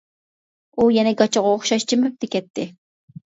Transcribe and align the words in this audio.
ئۇ 0.83 0.87
يەنە 0.95 1.11
گاچىغا 1.19 1.51
ئوخشاش 1.57 1.85
جىمىپلا 1.93 2.31
كەتتى. 2.37 2.65